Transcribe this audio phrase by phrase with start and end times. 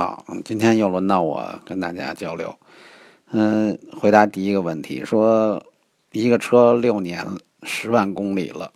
[0.00, 2.56] 好，今天又轮到我跟大家交流。
[3.32, 5.62] 嗯，回答第一个问题，说
[6.12, 7.22] 一个车六年
[7.64, 8.72] 十万公里了，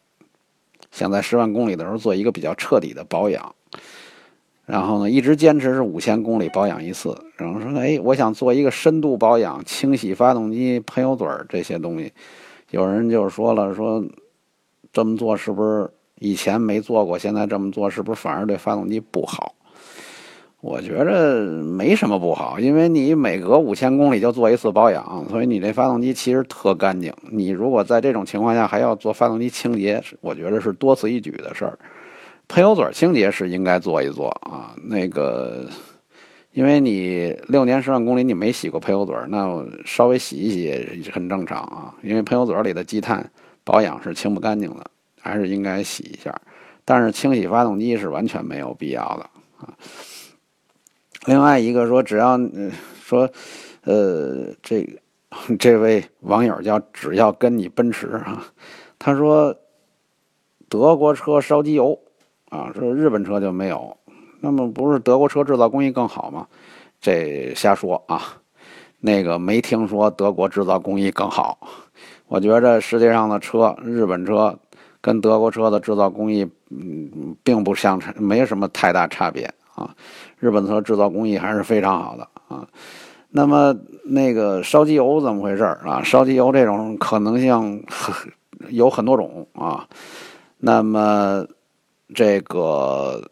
[0.93, 3.55] 想在十万公里的时候做一个比较彻底的保养，
[4.67, 7.19] 然后呢，一直坚持是五千公里保养一次。
[7.39, 12.13] 然后说，哎，我想做一个深度保养，清洗发动机、喷油嘴这些东西。
[12.71, 14.05] 有人就说了，说
[14.93, 19.55] 这么做是不是以前没做过，现在这么做是不是反而对发动机不好？
[20.65, 27.13] 我觉着没什么不好，因为你每隔五千公里就做一次保养，所以你这发动机其实特干净。
[27.31, 31.79] 你如果在这种情况下还要做发动机清洁，我觉得是多此一举的事儿。
[32.49, 35.69] 喷油嘴清洁是应该做一做啊，那个，
[36.53, 41.95] 因为你六年十万公里你没洗过喷油嘴，那稍微洗一洗很正常啊。
[42.03, 43.31] 因为喷油嘴里的积碳
[43.65, 44.87] 保养是清不干净的，
[45.21, 46.35] 还是应该洗一下。
[46.87, 49.29] 但是清洗发动机是完全没有必要的
[49.59, 49.69] 啊。
[51.27, 52.39] 另外一个说，只要
[53.03, 53.29] 说，
[53.85, 54.87] 呃，这
[55.59, 58.45] 这位网友叫只要跟你奔驰啊，
[58.99, 59.55] 他说
[60.69, 61.99] 德国车烧机油
[62.51, 63.97] 啊，说日本车就没有，
[64.41, 66.47] 那么不是德国车制造工艺更好吗？
[67.01, 68.21] 这瞎说啊，
[69.01, 71.59] 那个没听说德国制造工艺更好。
[72.29, 74.59] 我觉着世界上的车，日本车
[75.01, 79.53] 跟德国车的制造工艺，嗯，并不相差，没什么太大差别。
[79.75, 79.95] 啊，
[80.39, 82.67] 日本车制造工艺还是非常好的啊。
[83.31, 86.03] 那么那个烧机油怎么回事啊？
[86.05, 87.85] 烧机油这种可能性
[88.71, 89.89] 有很多种啊。
[90.59, 91.45] 那么
[92.15, 93.29] 这个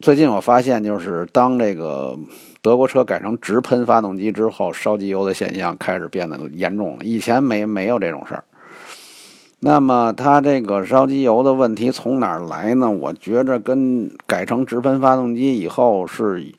[0.00, 2.18] 最近我发现，就是当这个
[2.62, 7.04] 德国车改成直喷发动机之后，烧机油的现象开始变得严重了。
[7.04, 8.44] 以前没没有这种事儿。
[9.60, 12.90] 那么它这个烧机油的问题从哪儿来呢？
[12.90, 16.52] 我觉着跟改成直喷发动机以后是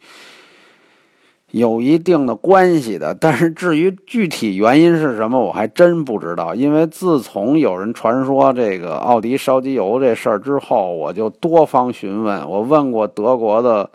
[1.52, 6.54] 有一定的关系的，但是至于具体原因是什么，我还真不知道。
[6.54, 13.90] 因为自从有人传说这个奥迪烧机油这事儿之后，我就多方询问，我问过德国的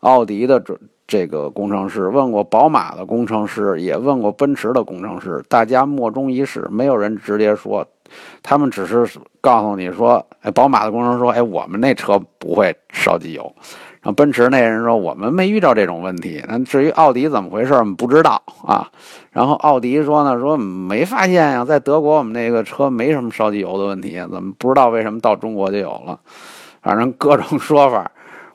[0.00, 0.62] 奥迪的
[1.10, 7.84] 这个工程师，问过宝马的工程师，也问过奔驰的工程师，大家莫衷一是，没有人直接说。
[8.44, 9.04] 他们只是
[9.40, 13.42] 告诉你说，哎，宝马的工程师说，哎，我们那车不会烧机油。
[14.02, 16.40] 然后奔驰那人说，我们没遇到这种问题。
[16.48, 18.88] 那至于奥迪怎么回事，我们不知道啊。
[19.32, 26.20] 然后奥迪说呢，说没发现呀，在德国我们那个车没什么烧机油的问题，怎么不知道为什么到中国就有了？
[26.82, 28.10] 反正各种说法，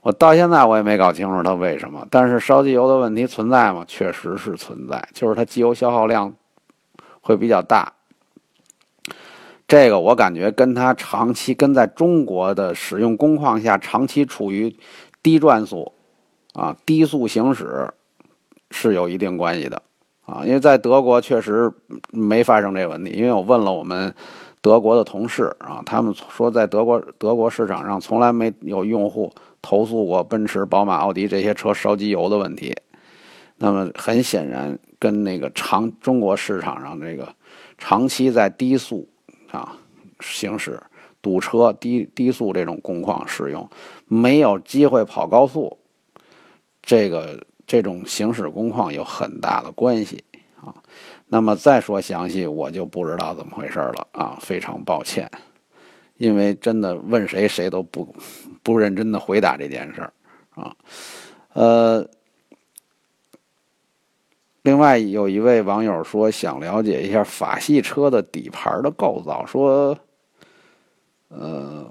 [0.05, 2.05] 我到现在我也没搞清楚它为什么。
[2.11, 3.83] 但是烧机油的问题存在吗？
[3.87, 6.31] 确实是存在，就是它机油消耗量
[7.21, 7.91] 会比较大。
[9.67, 14.77] 这个我感觉跟它长期跟在中国的使用工况下长期处于
[15.23, 15.91] 低转速
[16.53, 17.91] 啊低速行驶
[18.69, 19.81] 是有一定关系的
[20.27, 21.73] 啊，因为在德国确实
[22.11, 24.13] 没发生这个问题，因为我问了我们
[24.61, 29.33] 德国的同事啊，他们说在德国德国市场上从来没有用户
[29.65, 32.73] 投诉过奔驰、宝马、奥迪这些车烧机油的问题。
[33.57, 37.35] 那么很显然跟那个长中国市场上这个
[37.79, 39.09] 长期在低速。
[39.51, 39.77] 啊，
[40.19, 40.81] 行驶
[41.21, 43.69] 堵车、低低速这种工况使用，
[44.05, 45.77] 没有机会跑高速，
[46.81, 50.21] 这个这种行驶工况有很大的关系
[50.59, 50.75] 啊。
[51.27, 55.31] 那么再说详细，我就不知道怎么回事了啊，非常抱歉，
[56.17, 58.15] 因为真的问谁谁都不
[58.63, 60.13] 不认真的回答这件事儿
[60.55, 60.75] 啊，
[61.53, 62.07] 呃。
[64.61, 69.95] 另外有一位网友说想了解一下法系车的底盘的构造，说，
[71.27, 71.87] 呃，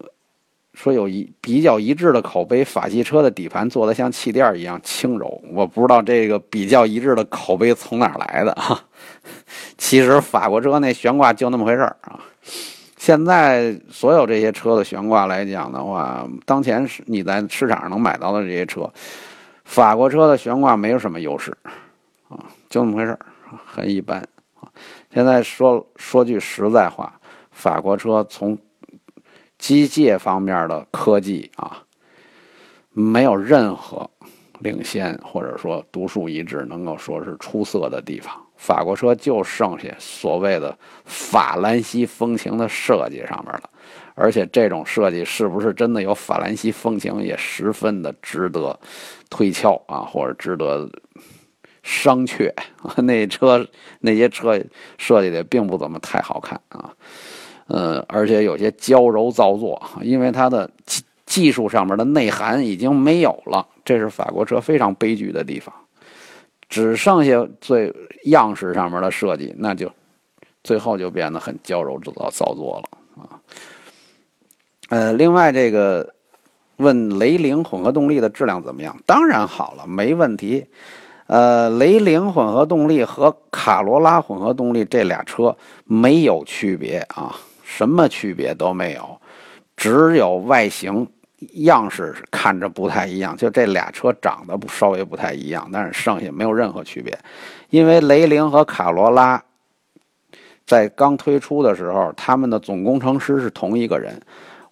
[0.72, 5.40] 说有一比较一致的口碑，法系车的底盘做的像气垫一样轻柔。
[5.52, 8.84] 我不知道这个比较一致的口碑从哪来的啊？
[9.78, 12.18] 其实法国车那悬挂就那么回事儿啊。
[13.04, 18.90] 现在所有这些车的悬挂来讲的话，当前是你在市场上能买到的这些车，
[19.66, 21.54] 法国车的悬挂没有什么优势。
[22.30, 23.18] 啊，就那么回事，
[23.66, 24.26] 很一般。
[25.12, 27.20] 现在说说句实在话，
[27.50, 28.56] 法国车从
[29.58, 31.82] 机械方面的科技啊，
[32.88, 34.08] 没有任何
[34.60, 38.34] 领先或者说独树一帜，能够说是出色的地方。
[38.56, 43.70] 法国车就剩下所谓的法兰西风情的设计上面了，
[44.14, 48.78] 而且这种设计是不是真的有法兰西风情，也十分的值得
[49.28, 50.88] 推敲啊，或者值得。
[51.86, 52.50] 商榷，
[53.02, 53.68] 那车
[54.00, 54.58] 那些车
[54.96, 56.90] 设计的并不怎么太好看啊，
[57.66, 60.70] 呃，而且有些娇柔造作，因为它的
[61.26, 65.74] 技术上面的内涵已经没有了，这是法国车非常悲剧的地方。
[66.68, 67.94] 只剩下最
[68.24, 69.90] 样式上面的设计，那就
[70.62, 73.40] 最后就变得很娇柔制造造作了啊。
[74.88, 76.14] 呃，另外这个
[76.76, 78.96] 问雷凌混合动力的质量怎么样？
[79.06, 80.66] 当然好了，没问题。
[81.26, 89.18] 呃，雷凌混合动力和卡罗拉混合动力这俩车没有区别啊，什么区别都没有，
[89.76, 91.08] 只有外形。
[91.54, 97.18] 样式看着不太一样，就这俩车长得不稍微不太一样，但是剩下没有任何区别。
[97.70, 99.42] 因为雷凌和卡罗拉
[100.64, 104.20] 在刚推出的时候，他们的总工程师是同一个人。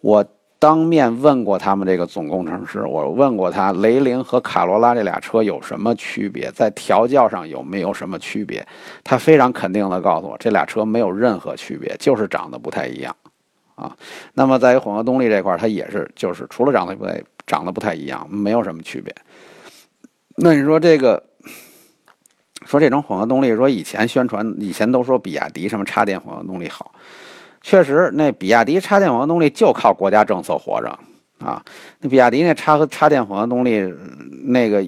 [0.00, 0.24] 我
[0.58, 8.64] 当面问过他们这个总工程师，我问过他雷凌和卡罗拉这俩车有什么区别，在调教上有没有什么区别？
[9.02, 13.14] 他非常肯定的告诉我，这俩车没有任何区别，就是长得不太一样。
[13.74, 13.96] 啊，
[14.34, 19.14] 那么在于混合动力这块它也是，就是除了长得不太长得不太一样，没有什么区别。
[20.36, 21.22] 那你说这个，
[22.66, 26.94] 说这种混合动力，说以前宣传，以前都说比亚迪什么插电混合动力好，
[27.62, 30.98] 确实，那比亚迪插电混合动力就靠国家政策活着
[31.38, 31.64] 啊。
[32.00, 33.92] 那比亚迪那插和插电混合动力，
[34.44, 34.86] 那个，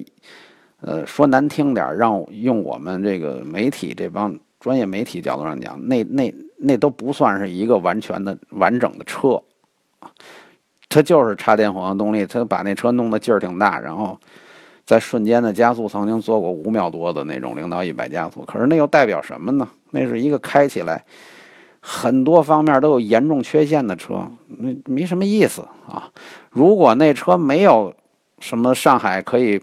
[0.81, 6.33] 呃，说难听点，让用我们这个媒体这帮专业媒体角度上讲，那那。
[6.57, 9.41] 那都不算是一个完全的完整的车，
[10.87, 14.17] 它就是插电混合动力，它把那车弄得劲儿挺大，然后
[14.85, 18.41] 在瞬间的加速曾经做过五秒多的那种零到一百加速。
[18.45, 19.67] 可是那又代表什么呢？
[19.91, 21.03] 那是一个开起来
[21.81, 26.09] 很多方面都有严重缺陷的车，那没什么意思啊。
[26.49, 27.93] 如果那车没有
[28.39, 29.61] 什么上海可以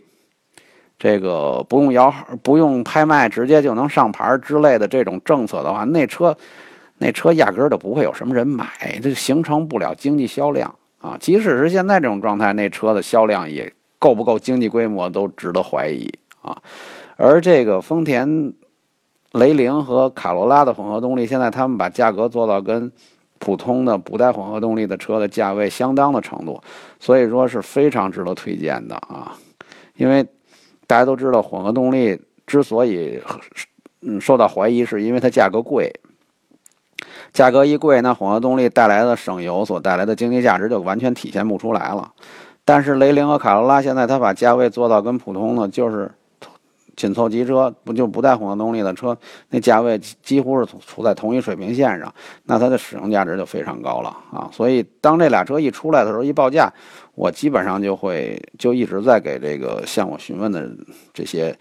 [0.98, 6.36] 这个不用摇号、不用拍卖，直接就能上牌之类的这种政策的话，那车。
[7.02, 8.64] 那车压根儿都不会有什么人买，
[9.02, 11.16] 这形成不了经济销量啊！
[11.18, 16.08] 即使是现在这种状态，那车的销量也够不够经济规模都值得怀疑
[16.42, 16.56] 啊！
[17.16, 18.52] 而这个丰田
[19.32, 22.92] 雷凌和卡罗拉的混合动力，现在他们把价格做到跟
[23.40, 26.62] 普通的不带混合动力的车的价位相当的程度，
[27.00, 29.36] 所以说是非常值得推荐的啊！
[29.96, 30.24] 因为
[30.86, 33.20] 大家都知道，混合动力之所以
[34.02, 35.92] 嗯受到怀疑，是因为它价格贵。
[37.32, 42.12] 价格一贵，那混合动力带来的省油所带来的经济价值就完全体现不出来了。
[42.64, 46.10] 但是雷凌和卡罗拉现在它把价位做到跟普通的就是
[46.94, 49.16] 紧凑级车，不就不带混合动力的车，
[49.48, 52.14] 那价位几乎是处在同一水平线上，
[52.44, 54.50] 那它的使用价值就非常高了啊！
[54.52, 56.70] 所以当这俩车一出来的时候，一报价，
[57.14, 60.68] 我基本上就会就一直在给这个向我询问的
[61.14, 61.56] 这些，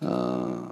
[0.00, 0.70] 嗯。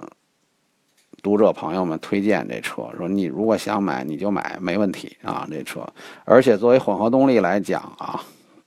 [1.23, 5.47] 读者朋友们推荐这车，说你如果想买，你就买，没问题啊。
[5.49, 5.81] 这车，
[6.25, 8.21] 而且作为混合动力来讲啊，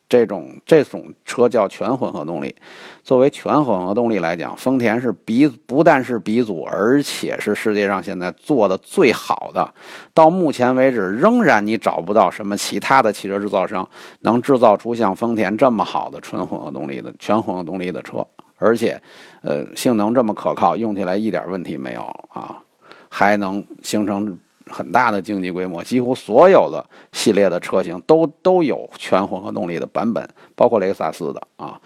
[0.08, 2.54] 这种这种车叫全混合动力。
[3.02, 9.72] 作为全混合动力来讲，丰田是鼻不但是鼻祖，而且是世界上现在做的最好的。
[10.12, 13.88] 到目前为止，仍然你找不到什么其他的汽车制造商
[14.20, 18.26] 能制造出像丰田这么好的纯混合动力的全混合动力的车。
[18.62, 19.00] 而且，
[19.40, 22.62] 呃，性能这么可靠，用起来一点问题没有啊，
[23.08, 25.82] 还能形成很大的经济规模。
[25.82, 31.80] 几乎所有的系列的车型都都有全混合动力的版本，包括雷克萨斯的啊。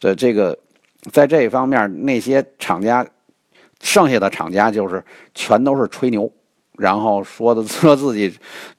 [0.00, 0.58] 这这个，
[1.12, 3.06] 在这一方面，那些厂家，
[3.82, 5.04] 剩下的厂家就是
[5.34, 6.32] 全都是吹牛，
[6.78, 8.34] 然后说的说自己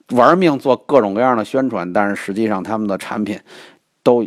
[0.09, 3.39] 玩命做各种各样的宣传，但是实际上他们的产品
[4.01, 4.25] 都。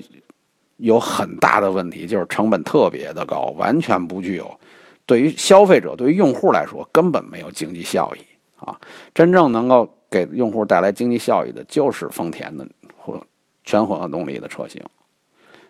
[0.78, 4.58] 有很大的问题，就是成本特别的高，完全不具有
[5.06, 8.20] 对于消费者、对于用户来说根本没有经济效益
[8.64, 8.78] 啊！
[9.14, 12.66] 真正能够给用户带来经济效益的，就是丰田的
[12.96, 13.20] 或
[13.64, 14.82] 全混合动力的车型。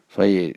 [0.08, 0.56] 所以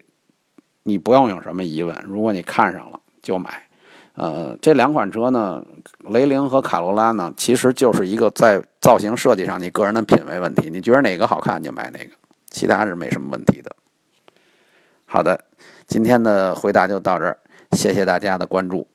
[0.84, 3.67] 你不用有什么疑问，如果你看上了就买。
[4.13, 5.63] 呃，这两款车呢，
[6.10, 12.12] 雷凌和卡罗拉呢，其实就是一个在造型设计上你个人的品味问题，你觉得哪个好看就买哪个，
[12.50, 13.74] 其他是没什么问题的。
[15.13, 15.37] 好的，
[15.87, 17.37] 今天的回答就到这儿，
[17.73, 18.87] 谢谢大家的关注。